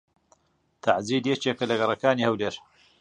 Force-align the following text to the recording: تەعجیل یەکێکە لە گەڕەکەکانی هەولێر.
تەعجیل 0.83 1.23
یەکێکە 1.31 1.65
لە 1.69 1.75
گەڕەکەکانی 1.79 2.27
هەولێر. 2.27 2.55